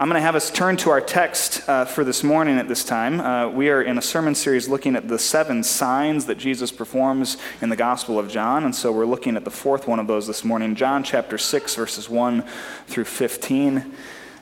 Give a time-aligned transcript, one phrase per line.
[0.00, 2.84] I'm going to have us turn to our text uh, for this morning at this
[2.84, 3.20] time.
[3.20, 7.36] Uh, we are in a sermon series looking at the seven signs that Jesus performs
[7.60, 8.64] in the Gospel of John.
[8.64, 11.74] And so we're looking at the fourth one of those this morning, John chapter 6,
[11.74, 12.42] verses 1
[12.86, 13.92] through 15.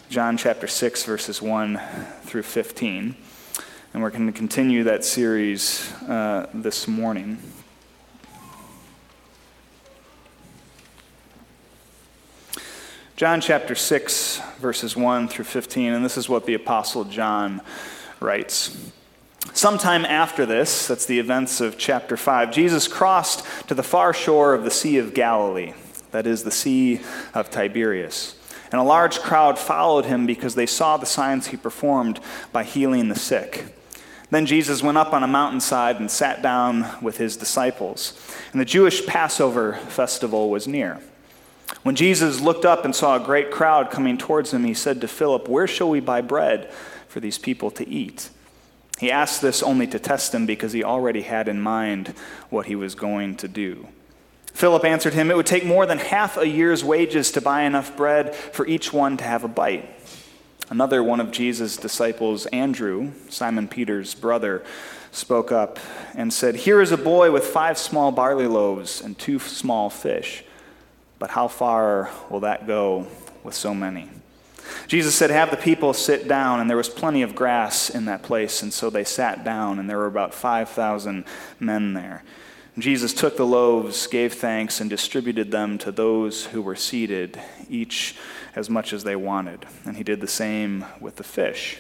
[0.09, 1.81] John chapter 6, verses 1
[2.23, 3.17] through 15.
[3.95, 7.39] And we're going to continue that series uh, this morning.
[13.19, 17.61] John chapter 6, verses 1 through 15, and this is what the Apostle John
[18.21, 18.93] writes.
[19.53, 24.55] Sometime after this, that's the events of chapter 5, Jesus crossed to the far shore
[24.55, 25.73] of the Sea of Galilee,
[26.13, 27.01] that is, the Sea
[27.35, 28.37] of Tiberias.
[28.71, 32.21] And a large crowd followed him because they saw the signs he performed
[32.53, 33.65] by healing the sick.
[34.31, 38.17] Then Jesus went up on a mountainside and sat down with his disciples.
[38.53, 41.01] And the Jewish Passover festival was near.
[41.83, 45.09] When Jesus looked up and saw a great crowd coming towards him, he said to
[45.09, 46.71] Philip, Where shall we buy bread
[47.09, 48.31] for these people to eat?
[48.99, 52.15] He asked this only to test him because he already had in mind
[52.51, 53.89] what he was going to do.
[54.53, 57.97] Philip answered him, It would take more than half a year's wages to buy enough
[57.97, 59.89] bread for each one to have a bite.
[60.69, 64.65] Another one of Jesus' disciples, Andrew, Simon Peter's brother,
[65.13, 65.79] spoke up
[66.15, 70.45] and said, Here is a boy with five small barley loaves and two small fish.
[71.19, 73.07] But how far will that go
[73.43, 74.09] with so many?
[74.87, 78.23] Jesus said, Have the people sit down, and there was plenty of grass in that
[78.23, 81.25] place, and so they sat down, and there were about 5,000
[81.59, 82.23] men there.
[82.79, 88.15] Jesus took the loaves, gave thanks, and distributed them to those who were seated, each
[88.55, 89.67] as much as they wanted.
[89.85, 91.79] And he did the same with the fish.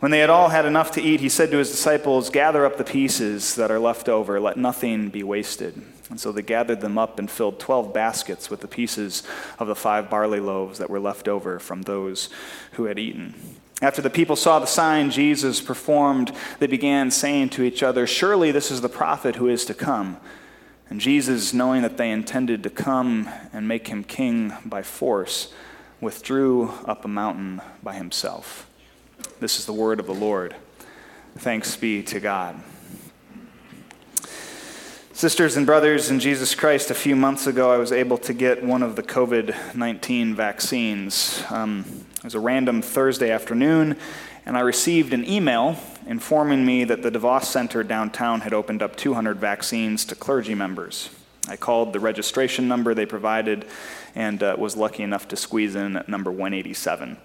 [0.00, 2.76] When they had all had enough to eat, he said to his disciples, Gather up
[2.76, 5.80] the pieces that are left over, let nothing be wasted.
[6.12, 9.22] And so they gathered them up and filled 12 baskets with the pieces
[9.58, 12.28] of the five barley loaves that were left over from those
[12.72, 13.32] who had eaten.
[13.80, 18.52] After the people saw the sign Jesus performed, they began saying to each other, Surely
[18.52, 20.18] this is the prophet who is to come.
[20.90, 25.50] And Jesus, knowing that they intended to come and make him king by force,
[26.02, 28.68] withdrew up a mountain by himself.
[29.40, 30.56] This is the word of the Lord.
[31.38, 32.62] Thanks be to God.
[35.22, 38.64] Sisters and brothers in Jesus Christ, a few months ago I was able to get
[38.64, 41.44] one of the COVID 19 vaccines.
[41.48, 41.84] Um,
[42.16, 43.96] it was a random Thursday afternoon,
[44.44, 45.78] and I received an email
[46.08, 51.08] informing me that the DeVos Center downtown had opened up 200 vaccines to clergy members.
[51.46, 53.64] I called the registration number they provided
[54.16, 57.16] and uh, was lucky enough to squeeze in at number 187.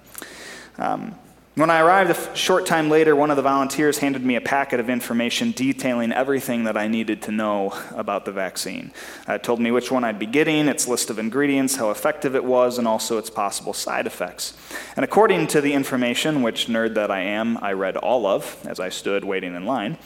[0.77, 1.15] Um,
[1.57, 4.79] when I arrived a short time later, one of the volunteers handed me a packet
[4.79, 8.91] of information detailing everything that I needed to know about the vaccine.
[9.27, 12.45] It told me which one I'd be getting, its list of ingredients, how effective it
[12.45, 14.55] was, and also its possible side effects.
[14.95, 18.79] And according to the information, which nerd that I am, I read all of as
[18.79, 19.97] I stood waiting in line,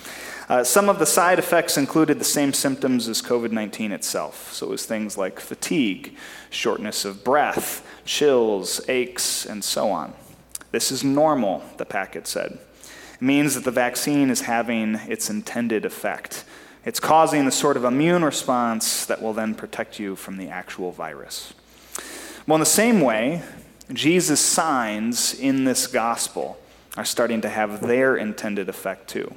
[0.47, 4.53] uh, some of the side effects included the same symptoms as COVID 19 itself.
[4.53, 6.15] So it was things like fatigue,
[6.49, 10.13] shortness of breath, chills, aches, and so on.
[10.71, 12.57] This is normal, the packet said.
[13.15, 16.45] It means that the vaccine is having its intended effect.
[16.85, 20.91] It's causing the sort of immune response that will then protect you from the actual
[20.91, 21.53] virus.
[22.47, 23.43] Well, in the same way,
[23.93, 26.57] Jesus' signs in this gospel
[26.97, 29.33] are starting to have their intended effect too.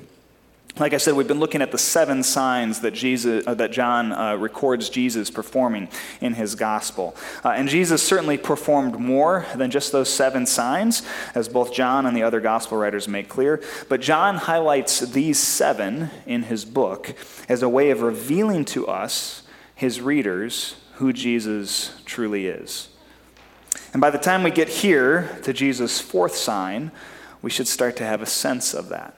[0.77, 4.11] Like I said, we've been looking at the seven signs that, Jesus, uh, that John
[4.11, 5.89] uh, records Jesus performing
[6.21, 7.15] in his gospel.
[7.45, 11.03] Uh, and Jesus certainly performed more than just those seven signs,
[11.33, 13.63] as both John and the other gospel writers make clear.
[13.89, 17.15] But John highlights these seven in his book
[17.49, 19.45] as a way of revealing to us,
[19.77, 22.89] his readers, who Jesus truly is.
[23.93, 26.91] And by the time we get here to Jesus' fourth sign,
[27.43, 29.15] we should start to have a sense of that.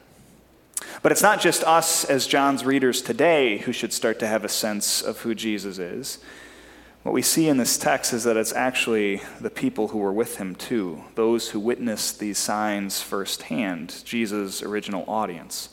[1.02, 4.48] But it's not just us as John's readers today who should start to have a
[4.48, 6.18] sense of who Jesus is.
[7.02, 10.38] What we see in this text is that it's actually the people who were with
[10.38, 15.68] him too, those who witnessed these signs firsthand, Jesus' original audience.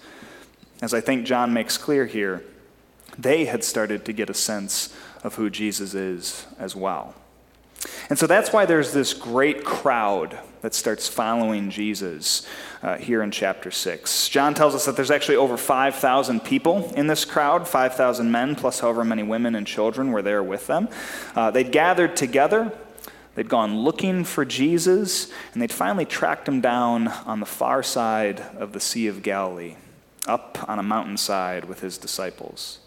[0.81, 2.43] As I think John makes clear here,
[3.17, 7.15] they had started to get a sense of who Jesus is as well.
[8.09, 12.47] And so that's why there's this great crowd that starts following Jesus
[12.81, 14.29] uh, here in chapter 6.
[14.29, 18.79] John tells us that there's actually over 5,000 people in this crowd 5,000 men, plus
[18.79, 20.87] however many women and children were there with them.
[21.35, 22.71] Uh, they'd gathered together.
[23.35, 28.39] They'd gone looking for Jesus, and they'd finally tracked him down on the far side
[28.57, 29.75] of the Sea of Galilee,
[30.27, 32.79] up on a mountainside with his disciples.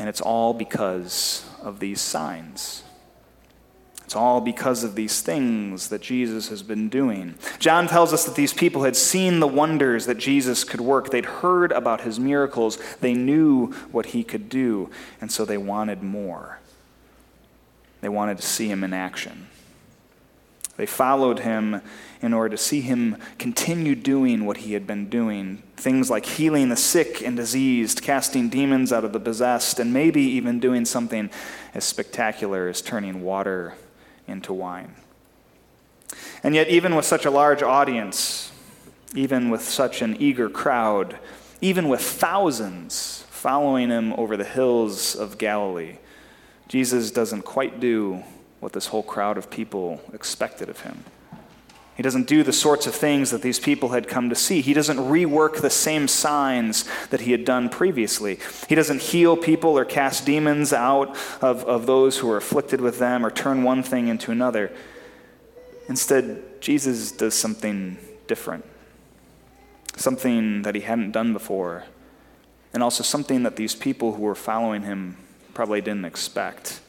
[0.00, 2.82] And it's all because of these signs.
[4.14, 7.34] It's all because of these things that Jesus has been doing.
[7.58, 11.10] John tells us that these people had seen the wonders that Jesus could work.
[11.10, 12.78] They'd heard about his miracles.
[13.00, 14.88] They knew what he could do,
[15.20, 16.60] and so they wanted more.
[18.02, 19.48] They wanted to see him in action.
[20.76, 21.80] They followed him
[22.22, 26.68] in order to see him continue doing what he had been doing things like healing
[26.68, 31.28] the sick and diseased, casting demons out of the possessed, and maybe even doing something
[31.74, 33.74] as spectacular as turning water
[34.26, 34.94] into wine.
[36.42, 38.52] And yet, even with such a large audience,
[39.14, 41.18] even with such an eager crowd,
[41.60, 45.98] even with thousands following him over the hills of Galilee,
[46.68, 48.22] Jesus doesn't quite do
[48.60, 51.04] what this whole crowd of people expected of him.
[51.96, 54.60] He doesn't do the sorts of things that these people had come to see.
[54.60, 58.40] He doesn't rework the same signs that he had done previously.
[58.68, 62.98] He doesn't heal people or cast demons out of, of those who are afflicted with
[62.98, 64.72] them or turn one thing into another.
[65.88, 67.96] Instead, Jesus does something
[68.26, 68.64] different,
[69.96, 71.84] something that he hadn't done before,
[72.72, 75.16] and also something that these people who were following him
[75.52, 76.80] probably didn't expect.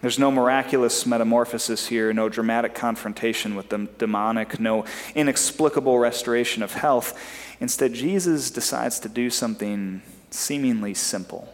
[0.00, 4.84] There's no miraculous metamorphosis here, no dramatic confrontation with the demonic, no
[5.14, 7.18] inexplicable restoration of health.
[7.58, 11.52] Instead, Jesus decides to do something seemingly simple.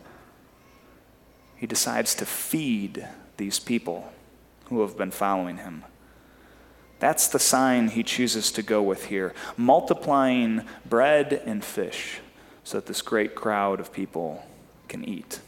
[1.56, 3.08] He decides to feed
[3.38, 4.12] these people
[4.67, 5.85] who have been following him.
[6.99, 12.20] That's the sign he chooses to go with here multiplying bread and fish
[12.62, 14.44] so that this great crowd of people
[14.88, 15.41] can eat.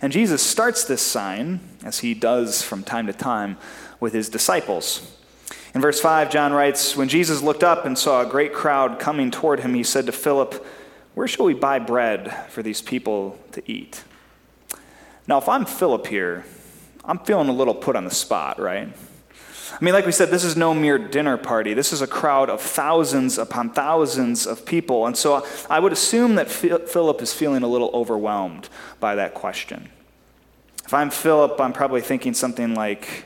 [0.00, 3.56] And Jesus starts this sign, as he does from time to time,
[4.00, 5.16] with his disciples.
[5.74, 9.30] In verse 5, John writes When Jesus looked up and saw a great crowd coming
[9.30, 10.66] toward him, he said to Philip,
[11.14, 14.04] Where shall we buy bread for these people to eat?
[15.26, 16.44] Now, if I'm Philip here,
[17.04, 18.92] I'm feeling a little put on the spot, right?
[19.72, 21.74] I mean, like we said, this is no mere dinner party.
[21.74, 25.06] This is a crowd of thousands upon thousands of people.
[25.06, 28.68] And so I would assume that Philip is feeling a little overwhelmed
[29.00, 29.88] by that question.
[30.84, 33.24] If I'm Philip, I'm probably thinking something like,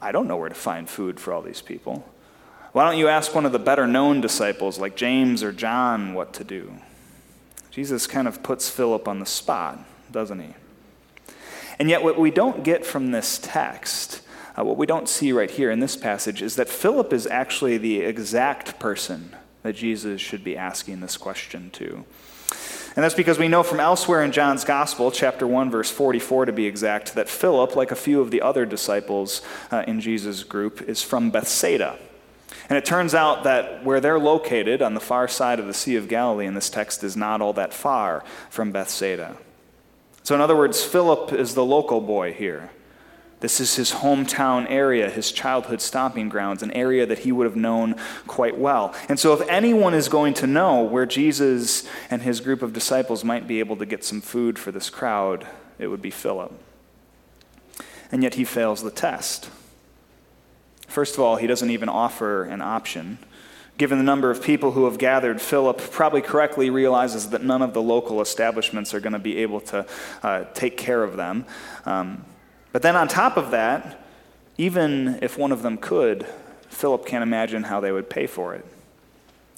[0.00, 2.08] I don't know where to find food for all these people.
[2.72, 6.32] Why don't you ask one of the better known disciples, like James or John, what
[6.34, 6.74] to do?
[7.70, 9.78] Jesus kind of puts Philip on the spot,
[10.10, 10.54] doesn't he?
[11.78, 14.22] And yet, what we don't get from this text
[14.58, 17.76] uh, what we don't see right here in this passage is that Philip is actually
[17.76, 22.04] the exact person that Jesus should be asking this question to.
[22.96, 26.52] And that's because we know from elsewhere in John's Gospel, chapter 1, verse 44 to
[26.52, 29.42] be exact, that Philip, like a few of the other disciples
[29.72, 31.98] uh, in Jesus' group, is from Bethsaida.
[32.68, 35.96] And it turns out that where they're located on the far side of the Sea
[35.96, 39.36] of Galilee in this text is not all that far from Bethsaida.
[40.22, 42.70] So, in other words, Philip is the local boy here.
[43.40, 47.56] This is his hometown area, his childhood stomping grounds, an area that he would have
[47.56, 47.96] known
[48.26, 48.94] quite well.
[49.08, 53.24] And so, if anyone is going to know where Jesus and his group of disciples
[53.24, 55.46] might be able to get some food for this crowd,
[55.78, 56.52] it would be Philip.
[58.10, 59.50] And yet, he fails the test.
[60.88, 63.18] First of all, he doesn't even offer an option.
[63.76, 67.74] Given the number of people who have gathered, Philip probably correctly realizes that none of
[67.74, 69.84] the local establishments are going to be able to
[70.22, 71.44] uh, take care of them.
[71.84, 72.24] Um,
[72.74, 74.00] but then on top of that,
[74.58, 76.26] even if one of them could,
[76.70, 78.66] Philip can't imagine how they would pay for it.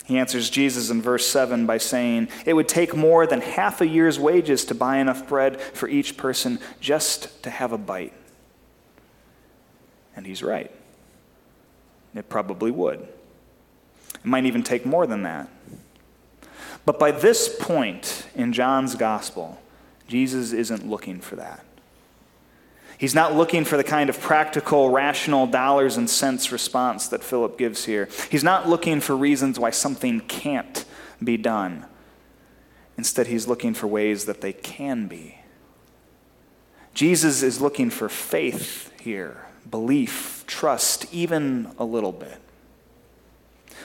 [0.05, 3.87] He answers Jesus in verse 7 by saying, It would take more than half a
[3.87, 8.12] year's wages to buy enough bread for each person just to have a bite.
[10.14, 10.71] And he's right.
[12.14, 13.00] It probably would.
[13.00, 15.49] It might even take more than that.
[16.85, 19.59] But by this point in John's gospel,
[20.07, 21.66] Jesus isn't looking for that.
[22.99, 27.59] He's not looking for the kind of practical, rational dollars and cents response that Philip
[27.59, 28.09] gives here.
[28.31, 30.85] He's not looking for reasons why something can't
[31.23, 31.85] be done.
[32.97, 35.38] Instead, he's looking for ways that they can be.
[36.95, 42.41] Jesus is looking for faith here, belief, trust, even a little bit.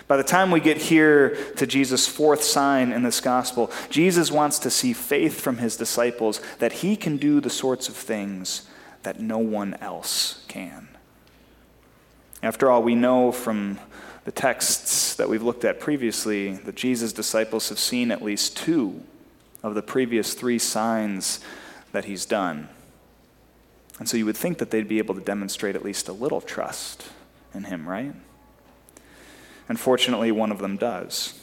[0.08, 4.60] By the time we get here to Jesus' fourth sign in this gospel, Jesus wants
[4.60, 8.68] to see faith from his disciples that he can do the sorts of things
[9.04, 10.88] that no one else can.
[12.44, 13.80] After all, we know from
[14.24, 19.04] the texts that we've looked at previously that Jesus' disciples have seen at least two
[19.64, 21.40] of the previous three signs
[21.92, 22.70] that he's done.
[24.00, 26.42] And so you would think that they'd be able to demonstrate at least a little
[26.42, 27.10] trust
[27.54, 28.14] in him, right?
[29.68, 31.41] Unfortunately, one of them does.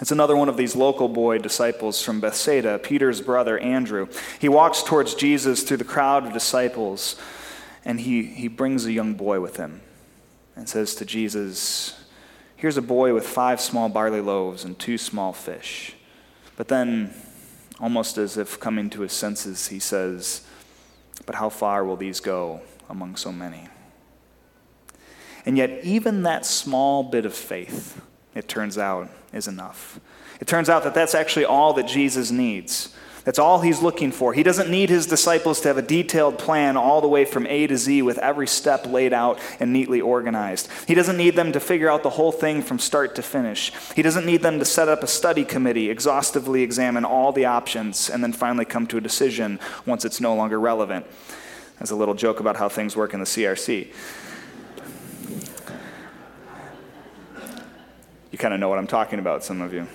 [0.00, 4.08] It's another one of these local boy disciples from Bethsaida, Peter's brother Andrew.
[4.40, 7.14] He walks towards Jesus through the crowd of disciples,
[7.84, 9.82] and he, he brings a young boy with him
[10.56, 12.00] and says to Jesus,
[12.56, 15.94] Here's a boy with five small barley loaves and two small fish.
[16.56, 17.14] But then,
[17.78, 20.44] almost as if coming to his senses, he says,
[21.24, 23.68] But how far will these go among so many?
[25.46, 28.00] And yet, even that small bit of faith,
[28.34, 30.00] it turns out, is enough.
[30.40, 32.94] It turns out that that's actually all that Jesus needs.
[33.24, 34.34] That's all he's looking for.
[34.34, 37.66] He doesn't need his disciples to have a detailed plan all the way from A
[37.66, 40.68] to Z with every step laid out and neatly organized.
[40.86, 43.72] He doesn't need them to figure out the whole thing from start to finish.
[43.96, 48.10] He doesn't need them to set up a study committee, exhaustively examine all the options,
[48.10, 51.06] and then finally come to a decision once it's no longer relevant.
[51.80, 53.88] As a little joke about how things work in the CRC.
[58.34, 59.86] You kind of know what I'm talking about, some of you.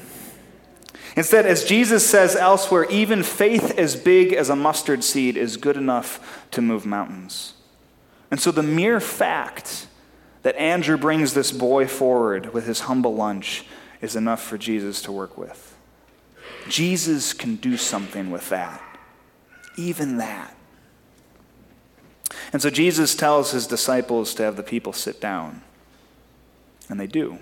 [1.17, 5.75] Instead, as Jesus says elsewhere, even faith as big as a mustard seed is good
[5.75, 7.55] enough to move mountains.
[8.31, 9.87] And so the mere fact
[10.43, 13.65] that Andrew brings this boy forward with his humble lunch
[13.99, 15.75] is enough for Jesus to work with.
[16.69, 18.81] Jesus can do something with that,
[19.75, 20.55] even that.
[22.53, 25.61] And so Jesus tells his disciples to have the people sit down,
[26.87, 27.39] and they do.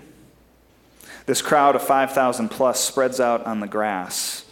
[1.28, 4.46] This crowd of 5,000 plus spreads out on the grass.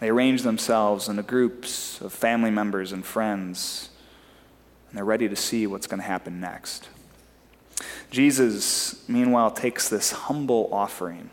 [0.00, 3.90] They arrange themselves into groups of family members and friends,
[4.88, 6.88] and they're ready to see what's going to happen next.
[8.10, 11.28] Jesus, meanwhile, takes this humble offering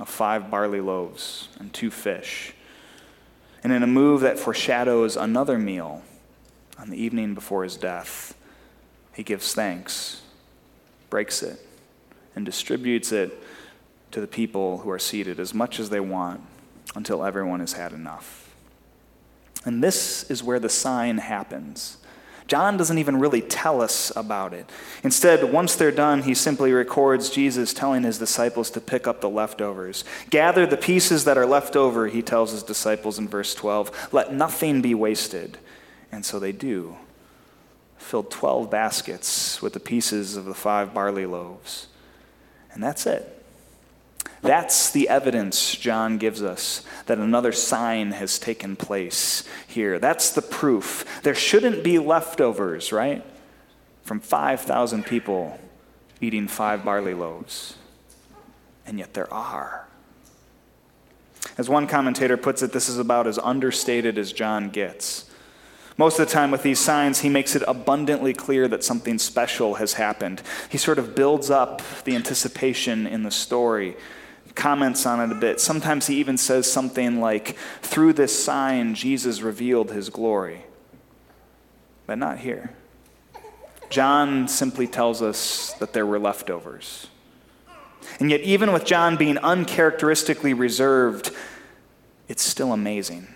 [0.00, 2.54] of five barley loaves and two fish,
[3.62, 6.00] and in a move that foreshadows another meal
[6.78, 8.34] on the evening before his death,
[9.12, 10.22] he gives thanks,
[11.10, 11.60] breaks it,
[12.34, 13.38] and distributes it
[14.10, 16.40] to the people who are seated as much as they want
[16.94, 18.54] until everyone has had enough.
[19.64, 21.98] And this is where the sign happens.
[22.46, 24.70] John doesn't even really tell us about it.
[25.02, 29.28] Instead, once they're done, he simply records Jesus telling his disciples to pick up the
[29.28, 30.04] leftovers.
[30.30, 34.10] Gather the pieces that are left over, he tells his disciples in verse 12.
[34.12, 35.58] Let nothing be wasted.
[36.12, 36.96] And so they do.
[37.98, 41.88] Filled 12 baskets with the pieces of the five barley loaves.
[42.72, 43.44] And that's it.
[44.42, 49.98] That's the evidence John gives us that another sign has taken place here.
[49.98, 51.04] That's the proof.
[51.22, 53.24] There shouldn't be leftovers, right?
[54.04, 55.58] From 5,000 people
[56.20, 57.76] eating five barley loaves.
[58.86, 59.86] And yet there are.
[61.58, 65.30] As one commentator puts it, this is about as understated as John gets.
[65.98, 69.74] Most of the time, with these signs, he makes it abundantly clear that something special
[69.74, 70.42] has happened.
[70.68, 73.96] He sort of builds up the anticipation in the story
[74.54, 75.60] comments on it a bit.
[75.60, 80.62] Sometimes he even says something like, Through this sign, Jesus revealed his glory.
[82.06, 82.70] But not here.
[83.90, 87.08] John simply tells us that there were leftovers.
[88.20, 91.30] And yet, even with John being uncharacteristically reserved,
[92.28, 93.28] it's still amazing.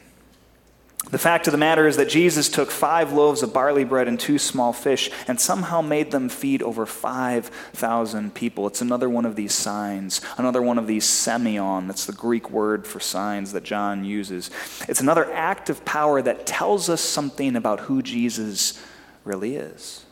[1.09, 4.21] The fact of the matter is that Jesus took five loaves of barley bread and
[4.21, 8.67] two small fish and somehow made them feed over 5,000 people.
[8.67, 11.87] It's another one of these signs, another one of these semeion.
[11.87, 14.51] That's the Greek word for signs that John uses.
[14.89, 18.81] It's another act of power that tells us something about who Jesus
[19.25, 20.05] really is.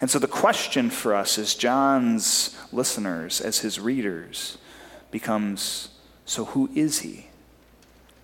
[0.00, 4.58] And so the question for us as John's listeners, as his readers,
[5.10, 5.88] becomes
[6.26, 7.28] so who is he?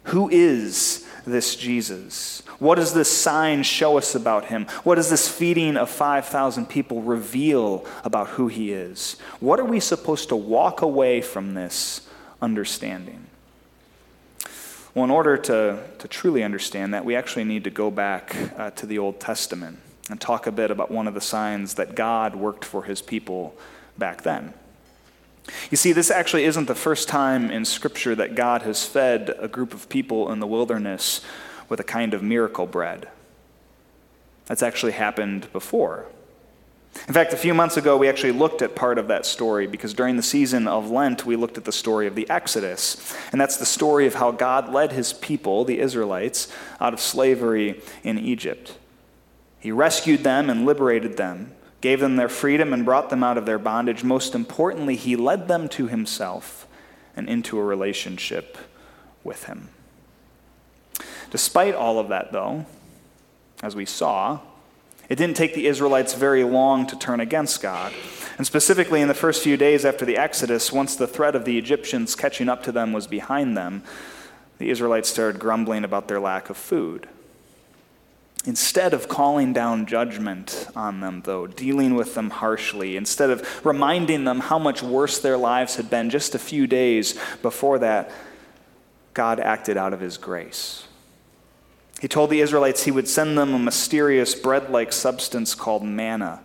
[0.04, 2.42] Who is this Jesus?
[2.58, 4.66] What does this sign show us about him?
[4.84, 9.16] What does this feeding of 5,000 people reveal about who he is?
[9.40, 12.06] What are we supposed to walk away from this
[12.42, 13.26] understanding?
[14.94, 18.70] Well, in order to, to truly understand that, we actually need to go back uh,
[18.72, 19.78] to the Old Testament
[20.10, 23.54] and talk a bit about one of the signs that God worked for his people
[23.96, 24.52] back then.
[25.70, 29.48] You see, this actually isn't the first time in Scripture that God has fed a
[29.48, 31.22] group of people in the wilderness
[31.68, 33.08] with a kind of miracle bread.
[34.46, 36.06] That's actually happened before.
[37.06, 39.94] In fact, a few months ago, we actually looked at part of that story because
[39.94, 43.16] during the season of Lent, we looked at the story of the Exodus.
[43.30, 47.80] And that's the story of how God led his people, the Israelites, out of slavery
[48.02, 48.76] in Egypt.
[49.60, 53.46] He rescued them and liberated them gave them their freedom, and brought them out of
[53.46, 54.04] their bondage.
[54.04, 56.66] Most importantly, he led them to himself
[57.16, 58.58] and into a relationship
[59.24, 59.68] with him.
[61.30, 62.66] Despite all of that, though,
[63.62, 64.40] as we saw,
[65.08, 67.92] it didn't take the Israelites very long to turn against God.
[68.38, 71.58] And specifically, in the first few days after the Exodus, once the threat of the
[71.58, 73.82] Egyptians catching up to them was behind them,
[74.58, 77.08] the Israelites started grumbling about their lack of food.
[78.46, 84.24] Instead of calling down judgment on them, though, dealing with them harshly, instead of reminding
[84.24, 88.10] them how much worse their lives had been just a few days before that,
[89.12, 90.86] God acted out of his grace.
[92.00, 96.40] He told the Israelites he would send them a mysterious bread like substance called manna.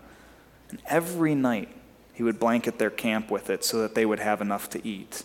[0.69, 1.69] And every night
[2.13, 5.23] he would blanket their camp with it so that they would have enough to eat.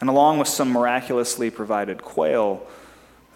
[0.00, 2.66] And along with some miraculously provided quail,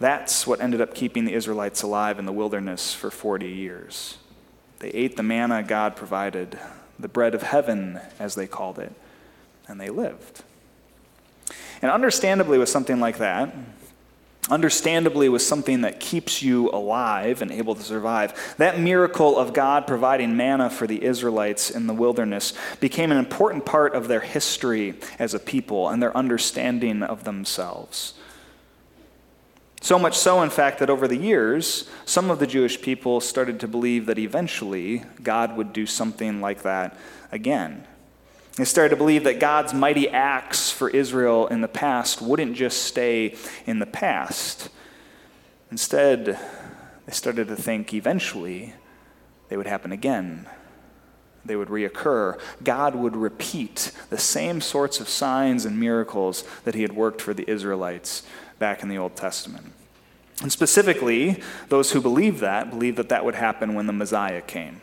[0.00, 4.18] that's what ended up keeping the Israelites alive in the wilderness for 40 years.
[4.80, 6.58] They ate the manna God provided,
[6.98, 8.92] the bread of heaven, as they called it,
[9.68, 10.42] and they lived.
[11.80, 13.54] And understandably, with something like that,
[14.50, 18.54] understandably with something that keeps you alive and able to survive.
[18.58, 23.64] That miracle of God providing manna for the Israelites in the wilderness became an important
[23.64, 28.14] part of their history as a people and their understanding of themselves.
[29.84, 33.60] So much so, in fact, that over the years, some of the Jewish people started
[33.60, 36.96] to believe that eventually God would do something like that
[37.30, 37.86] again.
[38.56, 42.84] They started to believe that God's mighty acts for Israel in the past wouldn't just
[42.84, 43.36] stay
[43.66, 44.70] in the past.
[45.70, 46.38] Instead,
[47.04, 48.72] they started to think eventually
[49.50, 50.48] they would happen again.
[51.44, 52.40] They would reoccur.
[52.62, 57.34] God would repeat the same sorts of signs and miracles that he had worked for
[57.34, 58.22] the Israelites
[58.58, 59.73] back in the Old Testament.
[60.42, 64.80] And specifically, those who believe that believe that that would happen when the Messiah came,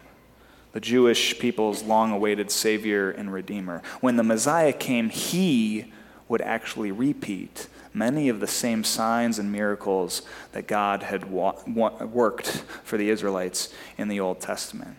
[0.71, 3.81] the Jewish people's long awaited Savior and Redeemer.
[3.99, 5.91] When the Messiah came, he
[6.29, 10.21] would actually repeat many of the same signs and miracles
[10.53, 14.95] that God had wa- wa- worked for the Israelites in the Old Testament.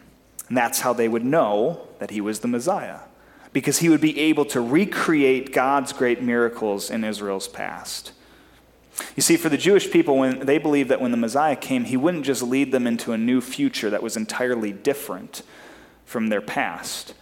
[0.48, 2.98] And that's how they would know that he was the Messiah,
[3.54, 8.12] because he would be able to recreate God's great miracles in Israel's past.
[9.16, 11.96] You see, for the Jewish people, when they believed that when the Messiah came, he
[11.96, 15.42] wouldn't just lead them into a new future that was entirely different
[16.04, 17.14] from their past.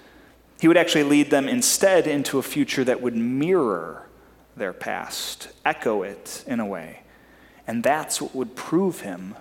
[0.61, 4.07] He would actually lead them instead into a future that would mirror
[4.57, 7.03] their past, echo it in a way.
[7.67, 9.37] And that's what would prove him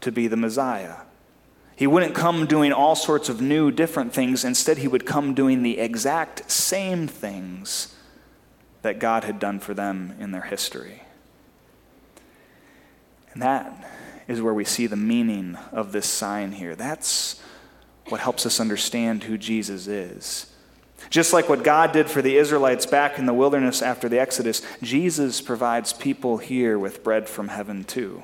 [0.00, 0.96] to be the Messiah.
[1.76, 4.44] He wouldn't come doing all sorts of new, different things.
[4.44, 7.96] Instead, he would come doing the exact same things
[8.82, 11.02] that God had done for them in their history.
[13.32, 13.92] And that
[14.28, 16.74] is where we see the meaning of this sign here.
[16.74, 17.40] That's
[18.08, 20.46] what helps us understand who Jesus is.
[21.08, 24.62] Just like what God did for the Israelites back in the wilderness after the Exodus,
[24.82, 28.22] Jesus provides people here with bread from heaven too.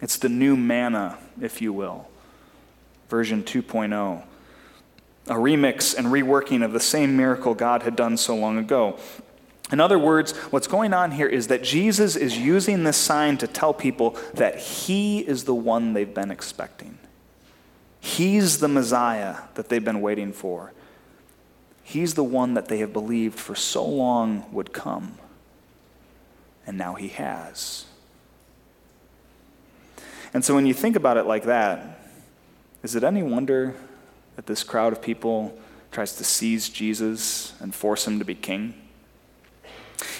[0.00, 2.08] It's the new manna, if you will,
[3.08, 4.22] version 2.0.
[5.26, 8.98] A remix and reworking of the same miracle God had done so long ago.
[9.72, 13.46] In other words, what's going on here is that Jesus is using this sign to
[13.46, 16.98] tell people that he is the one they've been expecting.
[18.00, 20.72] He's the Messiah that they've been waiting for.
[21.82, 25.18] He's the one that they have believed for so long would come.
[26.66, 27.86] And now he has.
[30.32, 32.00] And so when you think about it like that,
[32.82, 33.74] is it any wonder
[34.36, 35.58] that this crowd of people
[35.90, 38.74] tries to seize Jesus and force him to be king?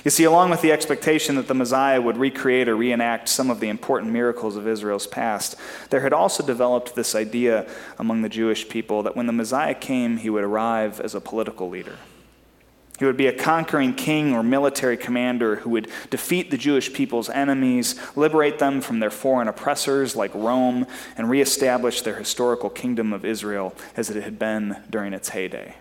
[0.04, 3.60] You see, along with the expectation that the Messiah would recreate or reenact some of
[3.60, 5.56] the important miracles of Israel's past,
[5.90, 10.16] there had also developed this idea among the Jewish people that when the Messiah came,
[10.16, 11.96] he would arrive as a political leader.
[12.98, 17.30] He would be a conquering king or military commander who would defeat the Jewish people's
[17.30, 20.86] enemies, liberate them from their foreign oppressors like Rome,
[21.16, 25.76] and reestablish their historical kingdom of Israel as it had been during its heyday.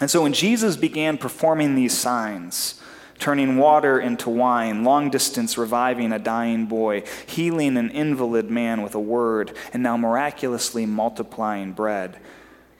[0.00, 2.80] And so when Jesus began performing these signs,
[3.22, 8.96] turning water into wine, long distance reviving a dying boy, healing an invalid man with
[8.96, 12.18] a word, and now miraculously multiplying bread,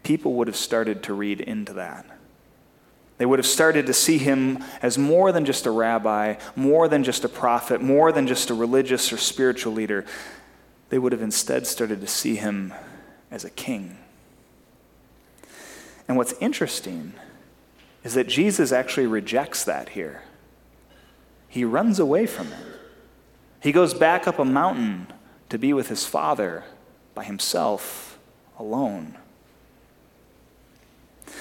[0.03, 2.05] people would have started to read into that.
[3.19, 7.05] They would have started to see him as more than just a rabbi, more than
[7.05, 10.05] just a prophet, more than just a religious or spiritual leader.
[10.89, 12.75] They would have instead started to see him
[13.31, 13.97] as a king.
[16.09, 17.13] And what's interesting
[18.03, 20.23] is that Jesus actually rejects that here
[21.53, 22.65] he runs away from it.
[23.61, 25.07] He goes back up a mountain
[25.51, 26.65] to be with his father
[27.15, 28.19] by himself,
[28.59, 29.19] alone.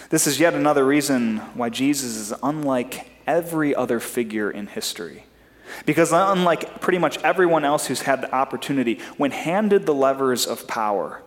[0.10, 5.24] This is yet another reason why Jesus is unlike every other figure in history.
[5.86, 10.68] Because, unlike pretty much everyone else who's had the opportunity, when handed the levers of
[10.68, 11.24] power,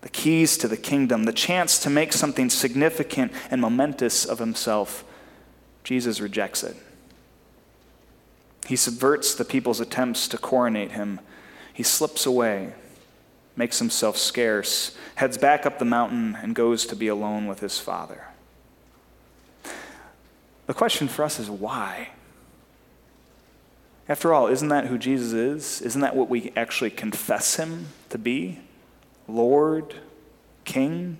[0.00, 5.04] the keys to the kingdom, the chance to make something significant and momentous of himself,
[5.84, 6.76] Jesus rejects it.
[8.66, 11.20] He subverts the people's attempts to coronate him.
[11.72, 12.74] He slips away.
[13.56, 17.78] makes himself scarce, heads back up the mountain, and goes to be alone with his
[17.78, 18.24] Father.
[20.66, 22.08] The question for us is why?
[24.08, 25.80] After all, isn't that who Jesus is?
[25.82, 28.60] Isn't that what we actually confess him to be?
[29.28, 29.94] Lord,
[30.64, 31.18] King?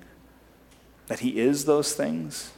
[1.06, 2.52] That he is those things?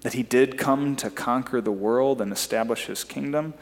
[0.00, 3.54] That he did come to conquer the world and establish his kingdom?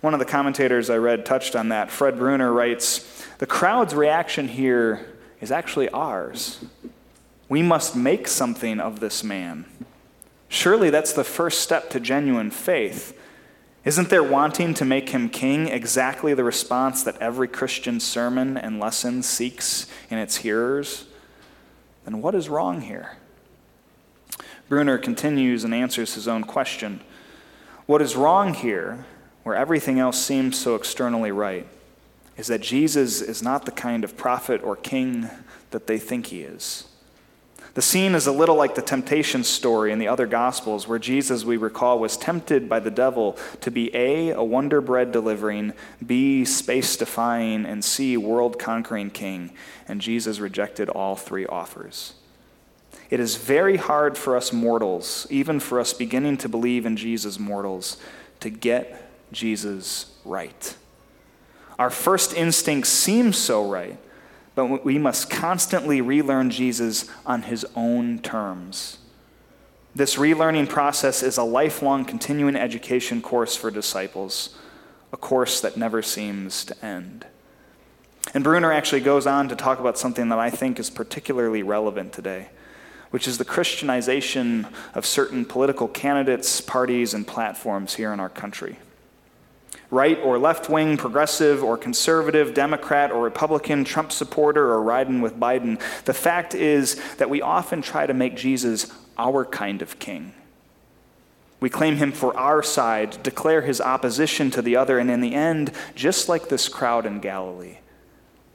[0.00, 1.90] One of the commentators I read touched on that.
[1.90, 5.06] Fred Bruner writes The crowd's reaction here
[5.40, 6.64] is actually ours.
[7.48, 9.66] We must make something of this man.
[10.48, 13.16] Surely that's the first step to genuine faith.
[13.84, 18.78] Isn't their wanting to make him king exactly the response that every Christian sermon and
[18.78, 21.06] lesson seeks in its hearers?
[22.04, 23.16] Then what is wrong here?
[24.68, 27.00] Bruner continues and answers his own question.
[27.86, 29.04] What is wrong here
[29.42, 31.66] where everything else seems so externally right,
[32.36, 35.28] is that Jesus is not the kind of prophet or king
[35.70, 36.86] that they think he is.
[37.74, 41.44] The scene is a little like the temptation story in the other Gospels, where Jesus,
[41.44, 45.72] we recall, was tempted by the devil to be A, a wonder bread delivering,
[46.04, 49.52] B, space defying, and C, world conquering king.
[49.86, 52.14] And Jesus rejected all three offers.
[53.08, 57.38] It is very hard for us mortals, even for us beginning to believe in Jesus
[57.38, 57.98] mortals,
[58.40, 60.76] to get Jesus right.
[61.80, 63.96] Our first instinct seems so right,
[64.54, 68.98] but we must constantly relearn Jesus on his own terms.
[69.94, 74.56] This relearning process is a lifelong continuing education course for disciples,
[75.10, 77.24] a course that never seems to end.
[78.34, 82.12] And Bruner actually goes on to talk about something that I think is particularly relevant
[82.12, 82.50] today,
[83.10, 88.76] which is the Christianization of certain political candidates, parties, and platforms here in our country
[89.90, 95.38] right or left wing, progressive or conservative, Democrat or Republican, Trump supporter or riding with
[95.38, 95.80] Biden.
[96.04, 100.32] The fact is that we often try to make Jesus our kind of king.
[101.58, 105.34] We claim him for our side, declare his opposition to the other, and in the
[105.34, 107.78] end, just like this crowd in Galilee,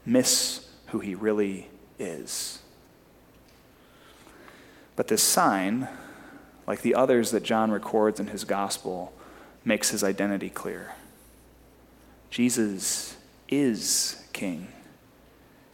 [0.04, 1.68] miss who he really
[2.00, 2.58] is.
[4.96, 5.86] But this sign,
[6.66, 9.12] like the others that John records in his gospel,
[9.64, 10.95] makes his identity clear.
[12.36, 13.16] Jesus
[13.48, 14.68] is King.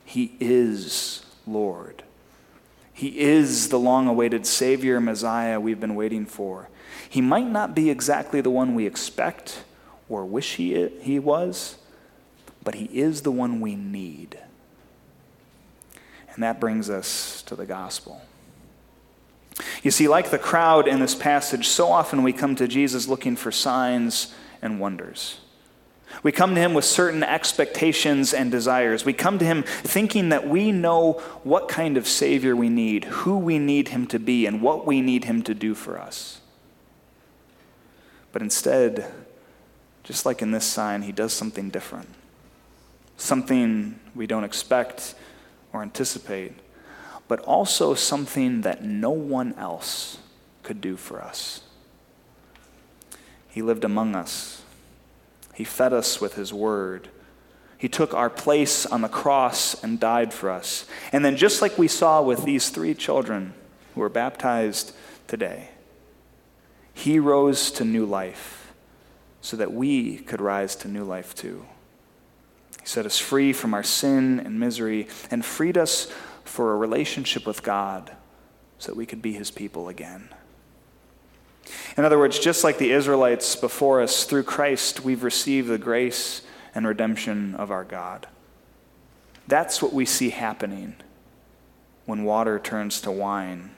[0.04, 2.04] He is Lord.
[2.92, 6.68] He is the long awaited Savior, Messiah we've been waiting for.
[7.10, 9.64] He might not be exactly the one we expect
[10.08, 11.78] or wish he, he was,
[12.62, 14.38] but He is the one we need.
[16.32, 18.22] And that brings us to the gospel.
[19.82, 23.34] You see, like the crowd in this passage, so often we come to Jesus looking
[23.34, 25.40] for signs and wonders.
[26.22, 29.04] We come to him with certain expectations and desires.
[29.04, 33.38] We come to him thinking that we know what kind of Savior we need, who
[33.38, 36.40] we need him to be, and what we need him to do for us.
[38.30, 39.12] But instead,
[40.04, 42.08] just like in this sign, he does something different.
[43.16, 45.14] Something we don't expect
[45.72, 46.52] or anticipate,
[47.28, 50.18] but also something that no one else
[50.62, 51.62] could do for us.
[53.48, 54.61] He lived among us
[55.54, 57.08] he fed us with His word.
[57.76, 60.86] He took our place on the cross and died for us.
[61.12, 63.54] And then, just like we saw with these three children
[63.94, 64.94] who were baptized
[65.26, 65.68] today,
[66.94, 68.72] He rose to new life
[69.40, 71.66] so that we could rise to new life too.
[72.80, 76.10] He set us free from our sin and misery and freed us
[76.44, 78.12] for a relationship with God
[78.78, 80.28] so that we could be His people again.
[81.96, 86.42] In other words, just like the Israelites before us, through Christ, we've received the grace
[86.74, 88.26] and redemption of our God.
[89.46, 90.96] That's what we see happening
[92.06, 93.70] when water turns to wine,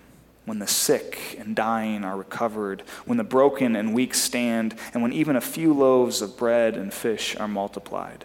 [0.44, 5.12] when the sick and dying are recovered, when the broken and weak stand, and when
[5.12, 8.24] even a few loaves of bread and fish are multiplied.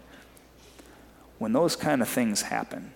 [1.38, 2.92] When those kind of things happen,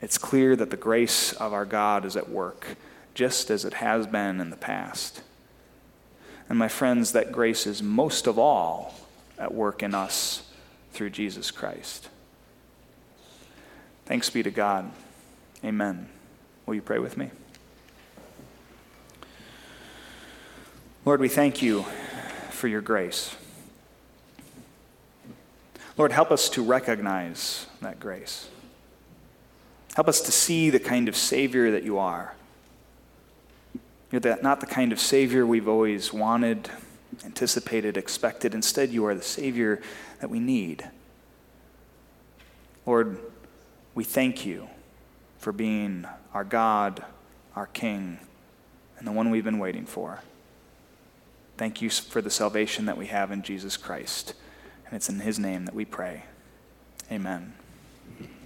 [0.00, 2.76] it's clear that the grace of our God is at work,
[3.14, 5.22] just as it has been in the past.
[6.48, 8.94] And my friends, that grace is most of all
[9.38, 10.42] at work in us
[10.92, 12.08] through Jesus Christ.
[14.06, 14.90] Thanks be to God.
[15.64, 16.08] Amen.
[16.64, 17.30] Will you pray with me?
[21.04, 21.84] Lord, we thank you
[22.50, 23.34] for your grace.
[25.96, 28.48] Lord, help us to recognize that grace.
[29.94, 32.34] Help us to see the kind of Savior that you are.
[34.10, 36.70] You're that, not the kind of Savior we've always wanted,
[37.24, 38.54] anticipated, expected.
[38.54, 39.80] Instead, you are the Savior
[40.20, 40.88] that we need.
[42.86, 43.18] Lord,
[43.94, 44.68] we thank you
[45.38, 47.04] for being our God,
[47.54, 48.18] our King,
[48.98, 50.20] and the one we've been waiting for.
[51.56, 54.32] Thank you for the salvation that we have in Jesus Christ.
[54.86, 56.24] And it's in his name that we pray.
[57.10, 57.52] Amen.